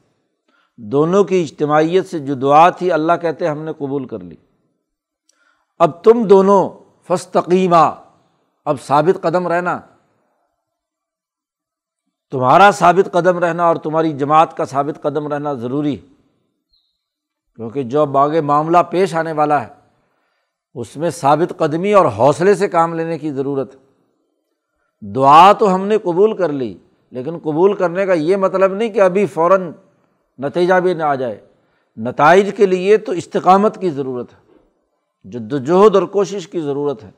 [0.78, 4.36] دونوں کی اجتماعیت سے جو دعا تھی، اللہ کہتے ہم نے قبول کر لی۔
[5.80, 6.70] اب تم دونوں
[7.08, 8.04] فستقیمہ
[8.66, 9.80] اب ثابت قدم رہنا۔
[12.32, 16.08] تمہارا ثابت قدم رہنا اور تمہاری جماعت کا ثابت قدم رہنا ضروری ہے۔
[17.56, 19.74] کیونکہ جو باغ معاملہ پیش آنے والا ہے،
[20.74, 23.80] اس میں ثابت قدمی اور حوصلے سے کام لینے کی ضرورت ہے۔
[25.10, 26.78] دعا تو ہم نے قبول کر لی،
[27.12, 29.72] لیکن قبول کرنے کا یہ مطلب نہیں کہ ابھی فوراً
[30.40, 31.48] نتیجہ بھی نہ آ جائے۔
[31.98, 34.58] نتائج کے لیے تو استقامت کی ضرورت ہے
[35.30, 37.12] جد وجہد اور کوشش کی ضرورت ہے۔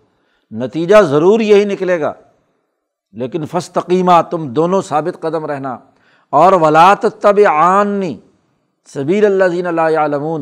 [0.52, 2.14] نتیجہ ضرور یہی نکلے گا۔
[3.12, 5.78] لیکن فستقیمہ تم دونوں ثابت قدم رہنا۔
[6.30, 8.20] اور ولاۃ طب عنی
[8.86, 10.38] سبیر اللہ دین اللہ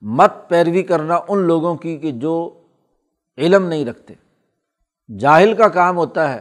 [0.00, 2.60] مت پیروی کرنا ان لوگوں کی کہ جو
[3.38, 4.14] علم نہیں رکھتے۔
[5.18, 6.40] جاہل کا کام ہوتا ہے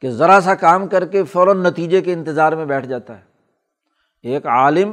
[0.00, 3.22] کہ ذرا سا کام کر کے فوراً نتیجے کے انتظار میں بیٹھ جاتا ہے۔
[4.22, 4.92] ایک عالم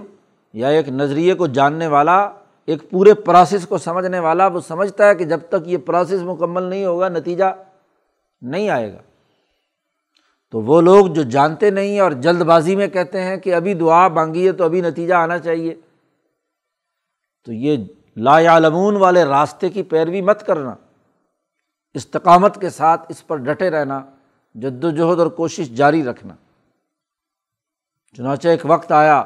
[0.53, 2.29] یا ایک نظریے کو جاننے والا
[2.67, 6.63] ایک پورے پروسیس کو سمجھنے والا وہ سمجھتا ہے کہ جب تک یہ پروسیس مکمل
[6.63, 7.43] نہیں ہوگا، نتیجہ
[8.41, 8.97] نہیں آئے گا۔
[10.51, 14.07] تو وہ لوگ جو جانتے نہیں اور جلد بازی میں کہتے ہیں کہ ابھی دعا
[14.07, 15.75] مانگی ہے تو ابھی نتیجہ آنا چاہیے۔
[17.45, 17.77] تو یہ
[18.17, 20.75] لا علمون والے راستے کی پیروی مت کرنا۔
[21.93, 24.05] استقامت کے ساتھ اس پر ڈٹے رہنا
[24.55, 26.33] جد وجہد اور کوشش جاری رکھنا۔
[28.17, 29.23] چنانچہ ایک وقت آیا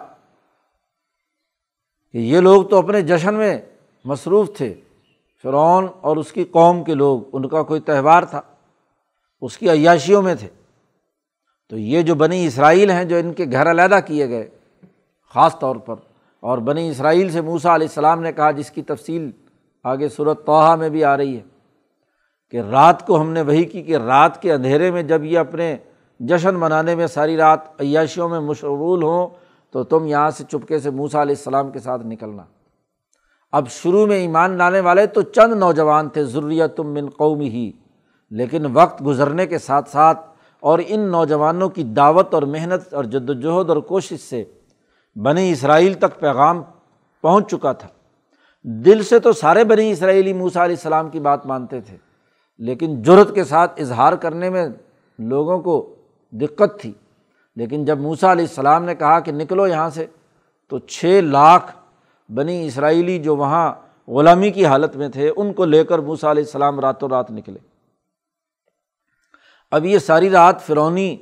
[2.14, 3.58] کہ یہ لوگ تو اپنے جشن میں
[4.06, 4.74] مصروف تھے۔
[5.44, 8.42] فرعون اور اس کی قوم کے لوگ، ان کا کوئی تہوار تھا،
[9.42, 10.48] اس کی عیاشیوں میں تھے۔
[11.70, 14.50] تو یہ جو بنی اسرائیل ہیں، جو ان کے گھر علیحدہ کیے گئے،
[15.34, 15.96] خاص طور پر،
[16.40, 19.32] اور بنی اسرائیل سے موسا علیہ السلام نے کہا، جس کی تفصیل
[19.84, 21.42] آگے صورت توحا میں بھی آ رہی ہے،
[22.52, 25.76] کہ رات کو ہم نے وہی کی کہ رات کے اندھیرے میں جب یہ اپنے
[26.20, 29.28] جشن منانے میں ساری رات عیاشیوں میں مشغول ہوں
[29.74, 32.44] تو تم یہاں سے چپکے سے موسا علیہ السلام کے ساتھ نکلنا۔
[33.54, 37.72] اب شروع میں ایمان لانے والے تو چند نوجوان تھے ضروریت تم من قومی ہی
[38.32, 40.20] لیکن وقت گزرنے کے ساتھ ساتھ
[40.64, 44.44] اور ان نوجوانوں کی دعوت اور محنت اور جد وجہد اور کوشش سے
[45.16, 46.62] بنی اسرائیل تک پیغام
[47.24, 47.88] پہنچ چکا تھا۔
[48.66, 51.98] دل سے تو سارے بنی اسرائیلی موسا علیہ السلام کی بات مانتے تھے،
[52.60, 54.68] لیکن جرت کے ساتھ اظہار کرنے میں
[55.20, 55.96] لوگوں کو
[56.34, 56.92] دقت تھی۔
[57.56, 60.06] لیکن جب موسا علیہ السلام نے کہا کہ نکلو یہاں سے،
[60.68, 61.78] تو چھ لاکھ
[62.32, 63.74] بنی اسرائیلی جو وہاں
[64.08, 67.60] غلامی کی حالت میں تھے، ان کو لے کر موسا علیہ السلام راتوں رات نکلے۔
[69.72, 71.18] اب یہ ساری رات فرونی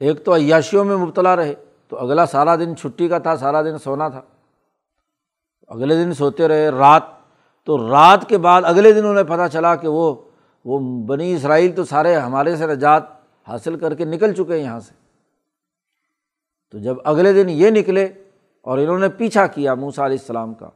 [0.00, 1.54] ایک تو عیاشیوں میں مبتلا رہے،
[1.88, 4.20] تو اگلا سارا دن چھٹی کا تھا، سارا دن سونا تھا۔
[5.68, 7.02] اگلے دن سوتے رہے رات،
[7.64, 10.14] تو رات کے بعد اگلے دن انہیں پتہ چلا کہ وہ
[10.64, 13.02] وہ بنی اسرائیل تو سارے ہمارے سے نجات
[13.50, 14.94] حاصل کر کے نکل چکے ہیں یہاں سے۔
[16.70, 18.04] تو جب اگلے دن یہ نکلے
[18.62, 20.68] اور انہوں نے پیچھا کیا موسا علیہ السلام کا،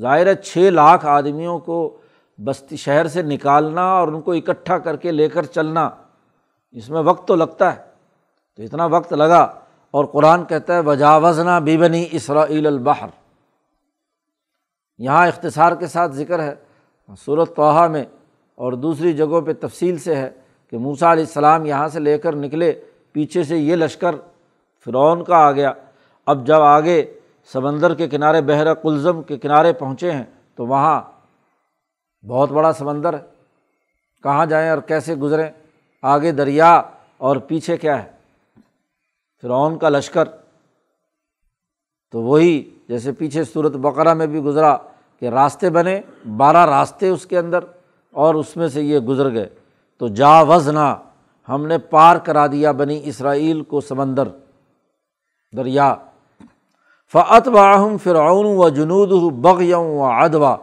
[0.00, 1.96] ظاہر ہے چھ لاکھ آدمیوں کو
[2.38, 5.90] بستی شہر سے نکالنا اور ان کو اکٹھا کر کے لے کر چلنا،
[6.70, 7.82] اس میں وقت تو لگتا ہے۔
[8.56, 9.42] تو اتنا وقت لگا
[9.90, 13.08] اور قرآن کہتا ہے، وجاوزنا بی بنی اسرائیل البحر
[14.98, 16.54] یہاں اختصار کے ساتھ ذکر ہے
[17.26, 18.04] صورت توحا میں
[18.54, 20.30] اور دوسری جگہوں پہ تفصیل سے ہے۔
[20.70, 22.80] کہ موسا علیہ السلام یہاں سے لے کر نکلے،
[23.12, 24.14] پیچھے سے یہ لشکر
[24.84, 25.72] فرعون کا آ گیا۔
[26.26, 27.18] اب جب آگے
[27.52, 31.02] سمندر کے کنارے بحر کلزم کے کنارے پہنچے ہیں، تو وہاں
[32.26, 33.24] بہت بڑا سمندر ہے۔
[34.22, 35.50] کہاں جائیں اور کیسے گزریں؟
[36.02, 36.82] آگے دریا
[37.18, 38.10] اور پیچھے کیا ہے؟
[39.42, 40.24] فرعون کا لشکر۔
[42.12, 44.76] تو وہی جیسے پیچھے صورت بقرہ میں بھی گزرا
[45.20, 46.00] کہ راستے بنے،
[46.36, 47.64] بارہ راستے اس کے اندر
[48.10, 49.48] اور اس میں سے یہ گزر گئے۔
[50.00, 50.96] تو جا وزنا،
[51.48, 54.28] ہم نے پار کرا دیا بنی اسرائیل کو سمندر،
[55.56, 55.94] دریا۔
[57.12, 60.56] فعت واہم فرعون و جنود بغیوں و ادوا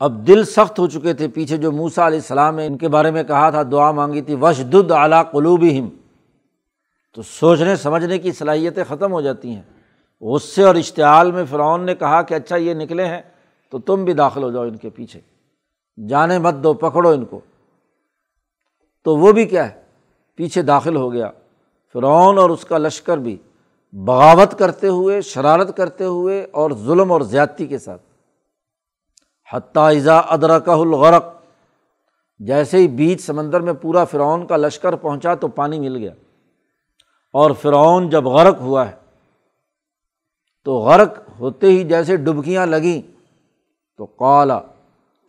[0.00, 3.10] اب دل سخت ہو چکے تھے پیچھے جو موسا علیہ السلام نے ان کے بارے
[3.10, 5.88] میں کہا تھا، دعا مانگی تھی وش دد اعلیٰ قلوب ہم
[7.14, 9.62] تو سوچنے، سمجھنے کی صلاحیتیں ختم ہو جاتی ہیں۔
[10.20, 13.22] غصے اور اشتعال میں فرعون نے کہا کہ اچھا یہ نکلے ہیں،
[13.70, 15.20] تو تم بھی داخل ہو جاؤ ان کے پیچھے۔
[16.08, 17.40] جانے مت دو، پکڑو ان کو۔
[19.04, 19.82] تو وہ بھی کیا ہے،
[20.34, 21.30] پیچھے داخل ہو گیا۔
[21.92, 23.36] فرعون اور اس کا لشکر بھی
[23.92, 28.02] بغاوت کرتے ہوئے، شرارت کرتے ہوئے اور ظلم اور زیادتی کے ساتھ۔
[29.52, 29.90] حتیٰ
[30.28, 31.24] ادرک الغرق،
[32.38, 36.12] جیسے ہی بیچ سمندر میں پورا فرعون کا لشکر پہنچا تو پانی مل گیا۔
[37.32, 38.96] اور فرعون جب غرق ہوا ہے،
[40.64, 43.16] تو غرق ہوتے ہی جیسے ڈبکیاں لگیں۔
[43.96, 44.60] تو قالا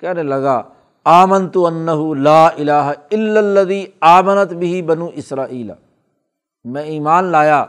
[0.02, 0.62] کہنے لگا
[1.06, 5.74] آمن تو انّ لا الہ الدی آمنت بھی بنو اسرائیلا
[6.66, 7.64] میں ایمان لایا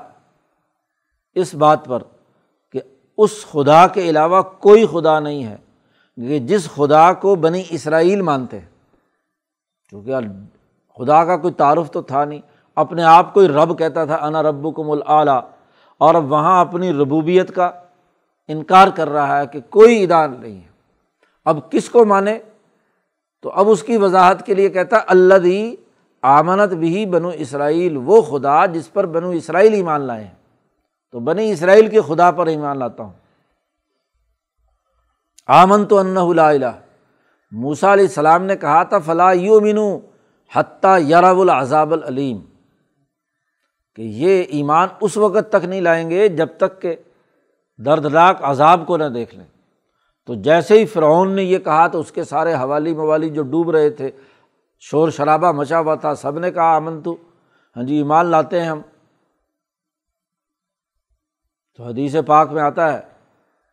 [1.37, 2.03] اس بات پر
[2.75, 2.81] کہ
[3.18, 5.57] اس خدا کے علاوہ کوئی خدا نہیں ہے
[6.18, 8.66] کہ جس خدا کو بنی اسرائیل مانتے ہیں،
[9.92, 10.18] چونکہ
[10.97, 12.40] خدا کا کوئی تعارف تو تھا نہیں،
[12.77, 15.40] اپنے آپ کو ہی رب کہتا تھا، انا رب کو مل اعلیٰ
[16.01, 17.71] اور اب وہاں اپنی ربوبیت کا
[18.49, 20.71] انکار کر رہا ہے کہ کوئی ادار نہیں ہے.
[21.44, 22.38] اب کس کو مانے؟
[23.42, 25.76] تو اب اس کی وضاحت کے لیے کہتا اللہ دی
[26.22, 30.35] آمنت بھی بنو اسرائیل، وہ خدا جس پر بنو اسرائیل ایمان لائے ہیں۔
[31.12, 33.12] تو بنی اسرائیل کے خدا پر ایمان لاتا ہوں۔
[35.46, 36.81] آمن تو اللہ
[37.52, 39.98] موسا علیہ السلام نے کہا تھا فلاں یو مینو
[40.55, 42.38] حتیٰ یرب العذاب العلیم۔
[43.94, 46.96] کہ یہ ایمان اس وقت تک نہیں لائیں گے جب تک کہ
[47.78, 49.46] دردناک عذاب کو نہ دیکھ لیں۔
[50.26, 53.70] تو جیسے ہی فرعون نے یہ کہا تو اس کے سارے حوالی موالی جو ڈوب
[53.70, 54.11] رہے تھے،
[54.80, 57.16] شور شرابہ مچا ہوا تھا، سب نے کہا امن تو
[57.76, 58.80] ہاں جی ایمان لاتے ہیں ہم۔
[61.76, 63.00] تو حدیث پاک میں آتا ہے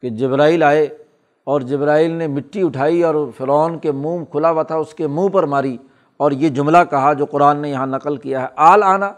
[0.02, 0.84] کہ جبرائیل آئے
[1.44, 5.30] اور جبرائیل نے مٹی اٹھائی اور فرعون کے منہ کھلا ہوا تھا، اس کے منہ
[5.30, 5.78] پر ماری
[6.18, 9.14] اور یہ جملہ کہا جو قرآن نے یہاں نقل کیا ہے، آل آنا۔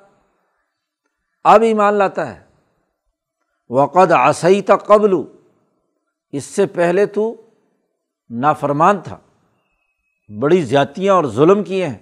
[1.44, 2.44] اب ایمان لاتا ہے۔
[3.70, 5.41] وقد آسعی تھا قبل
[6.32, 7.36] اس سے پہلے تو
[8.30, 9.18] نافرمان تھا،
[10.40, 11.98] بڑی زیاتیاں اور ظلم کیے ہیں۔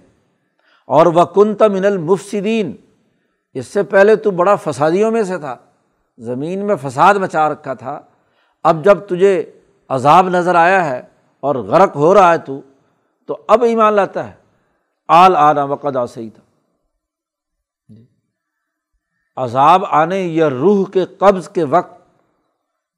[0.86, 2.76] اور وہ کنت من المفصدین
[3.54, 5.56] اس سے پہلے تو بڑا فسادیوں میں سے تھا،
[6.18, 8.00] زمین میں فساد مچا رکھا تھا۔
[8.64, 9.52] اب جب تجھے
[9.88, 11.02] عذاب نظر آیا ہے
[11.40, 12.60] اور غرق ہو رہا ہے تو
[13.26, 14.34] تو اب ایمان لاتا ہے۔
[15.08, 16.42] آل آنا وقد آسعی جی۔ تھا
[19.44, 21.99] عذاب آنے یا روح کے قبض کے وقت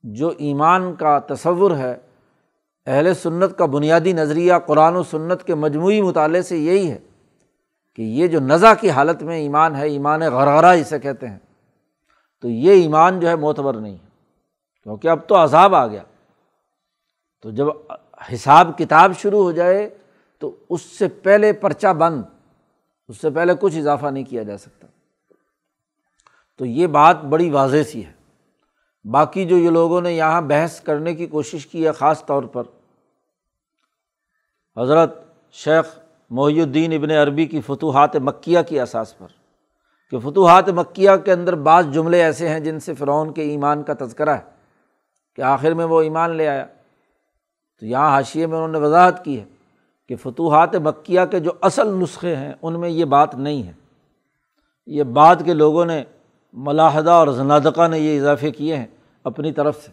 [0.03, 1.97] جو ایمان کا تصور ہے،
[2.87, 6.99] اہل سنت کا بنیادی نظریہ قرآن و سنت کے مجموعی مطالعے سے یہی ہے
[7.95, 11.39] کہ یہ جو نزا کی حالت میں ایمان ہے، ایمان غرغرہ اسے کہتے ہیں،
[12.41, 14.09] تو یہ ایمان جو ہے معتبر نہیں ہے۔
[14.83, 16.03] کیونکہ اب تو عذاب آ گیا۔
[17.43, 17.67] تو جب
[18.35, 19.99] حساب کتاب شروع ہو جائے،
[20.39, 22.23] تو اس سے پہلے پرچہ بند،
[23.09, 24.87] اس سے پہلے کچھ اضافہ نہیں کیا جا سکتا۔
[26.59, 28.22] تو یہ بات بڑی واضح سی ہے۔
[29.05, 32.63] باقی جو یہ لوگوں نے یہاں بحث کرنے کی کوشش کی ہے خاص طور پر،
[34.77, 35.99] حضرت شیخ
[36.31, 39.27] محی الدین ابن عربی کی فتوحات مکیہ کی اساس پر۔
[40.11, 43.93] کہ فتوحات مکیہ کے اندر بعض جملے ایسے ہیں جن سے فرعون کے ایمان کا
[44.01, 44.43] تذکرہ ہے
[45.37, 46.67] کہ آخر میں وہ ایمان لے آیا۔
[47.81, 49.45] تو یہاں حاشیے میں انہوں نے وضاحت کی ہے
[50.09, 53.73] کہ فتوحات مکیہ کے جو اصل نسخے ہیں ان میں یہ بات نہیں ہے۔
[54.87, 56.05] یہ بعد کے لوگوں نے
[56.53, 58.87] ملاحدہ اور زنادقہ نے یہ اضافے کیے ہیں
[59.25, 59.91] اپنی طرف سے۔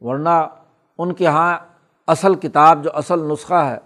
[0.00, 0.46] ورنہ
[0.98, 1.58] ان کے یہاں
[2.06, 3.78] اصل کتاب جو اصل نسخہ ہے،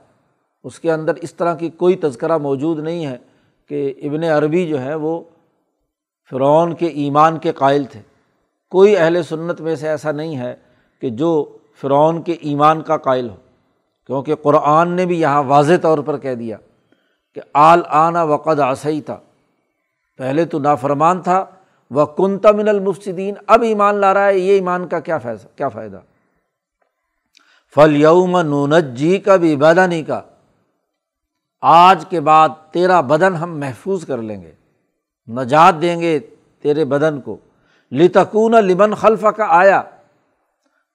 [0.65, 3.17] اس کے اندر اس طرح کی کوئی تذکرہ موجود نہیں ہے
[3.69, 5.23] کہ ابن عربی جو ہے وہ
[6.31, 8.01] فرعون کے ایمان کے قائل تھے۔
[8.71, 10.57] کوئی اہل سنت میں سے ایسا نہیں ہے
[11.01, 13.37] کہ جو فرعون کے ایمان کا قائل ہو،
[14.07, 16.57] کیونکہ قرآن نے بھی یہاں واضح طور پر کہہ دیا
[17.35, 19.17] کہ آل آنا وقد آسعی تھا
[20.17, 21.45] پہلے تو نافرمان تھا
[21.95, 25.69] وہ کنتا من المفصدین اب ایمان لا رہا ہے، یہ ایمان کا کیا فیصلہ کیا
[25.69, 26.01] فائدہ؟
[27.75, 30.21] فل یوم نونت جی کا بھی بدنی کا
[31.63, 34.53] آج کے بعد تیرا بدن ہم محفوظ کر لیں گے،
[35.29, 36.19] نجات دیں گے
[36.63, 37.37] تیرے بدن کو۔
[37.93, 39.83] لتکون لمن خلف کا آیا،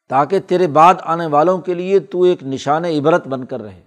[0.10, 3.82] تاکہ تیرے بعد آنے والوں کے لیے تو ایک نشان عبرت بن کر رہے۔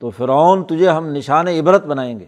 [0.00, 2.24] تو فرعون تجھے ہم نشان عبرت بنائیں گے۔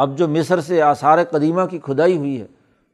[0.00, 2.46] اب جو مصر سے آثار قدیمہ کی کھدائی ہوئی ہے،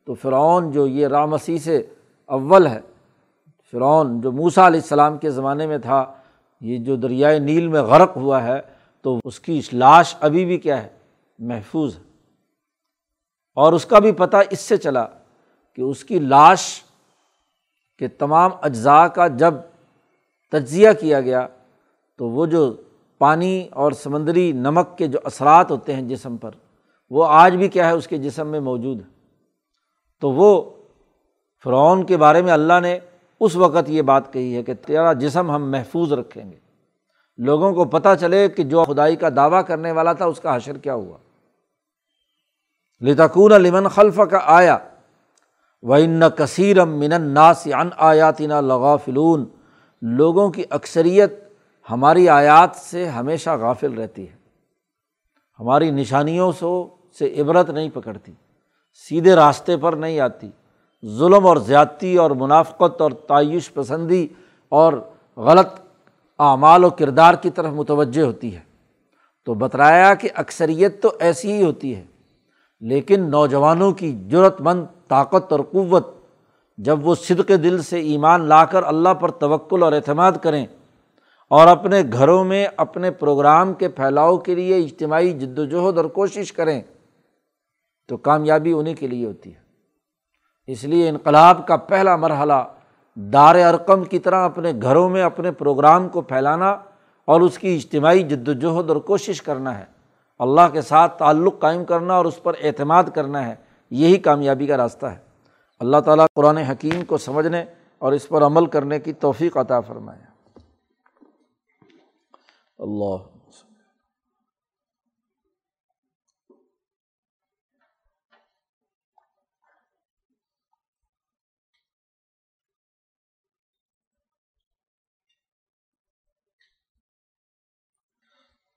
[0.05, 1.83] تو فرعون جو یہ رامسی سے
[2.27, 2.81] اول ہے،
[3.73, 6.14] فرعون جو موسا علیہ السلام کے زمانے میں تھا،
[6.61, 8.61] یہ جو دریائے نیل میں غرق ہوا ہے،
[9.03, 10.88] تو اس کی لاش ابھی بھی کیا ہے،
[11.38, 12.03] محفوظ ہے۔
[13.55, 15.07] اور اس کا بھی پتہ اس سے چلا
[15.75, 16.83] کہ اس کی لاش
[17.99, 19.55] کے تمام اجزاء کا جب
[20.53, 21.47] تجزیہ کیا گیا،
[22.16, 22.75] تو وہ جو
[23.19, 26.51] پانی اور سمندری نمک کے جو اثرات ہوتے ہیں جسم پر
[27.11, 29.07] وہ آج بھی کیا ہے اس کے جسم میں موجود ہے۔
[30.21, 30.71] تو وہ
[31.64, 32.99] فرعون کے بارے میں اللہ نے
[33.40, 36.57] اس وقت یہ بات کہی ہے کہ تیرا جسم ہم محفوظ رکھیں گے۔
[37.38, 40.79] لوگوں کو پتہ چلے کہ جو خدائی کا دعویٰ کرنے والا تھا، اس کا حشر
[40.79, 41.19] کیا ہوا۔
[43.01, 44.79] لتکون لمن خلف کا آیا
[45.83, 45.97] و
[57.19, 58.33] سے سے عبرت نہیں پکڑتی،
[58.94, 60.50] سیدھے راستے پر نہیں آتی۔
[61.04, 64.27] ظلم اور زیادتی اور منافقت اور تعیش پسندی
[64.69, 64.92] اور
[65.37, 65.81] غلط
[66.38, 68.60] اعمال و کردار کی طرف متوجہ ہوتی ہے۔
[69.44, 72.04] تو بترایا کہ اکثریت تو ایسی ہی ہوتی ہے،
[72.81, 76.06] لیکن نوجوانوں کی جرت مند طاقت اور قوت،
[76.79, 80.67] جب وہ صدق دل سے ایمان لا کر اللہ پر توکل اور اعتماد کریں
[81.48, 86.52] اور اپنے گھروں میں اپنے پروگرام کے پھیلاؤ کے لیے اجتماعی جد وجہد اور کوشش
[86.52, 86.81] کریں
[88.09, 89.67] تو کامیابی انہیں کے لیے ہوتی ہے۔
[90.67, 92.52] اس لیے انقلاب کا پہلا مرحلہ
[93.15, 96.71] دار ارقم کی طرح اپنے گھروں میں اپنے پروگرام کو پھیلانا
[97.25, 99.85] اور اس کی اجتماعی جد وجہد اور کوشش کرنا ہے۔
[100.38, 103.54] اللہ کے ساتھ تعلق قائم کرنا اور اس پر اعتماد کرنا ہے،
[103.90, 105.19] یہی کامیابی کا راستہ ہے۔
[105.81, 107.65] اللہ تعالیٰ قرآن حکیم کو سمجھنے
[107.98, 110.21] اور اس پر عمل کرنے کی توفیق عطا فرمائے۔
[112.79, 113.35] اللہ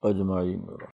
[0.03, 0.79] اجمعین۔